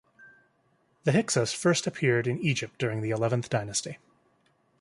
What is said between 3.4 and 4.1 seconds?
Dynasty.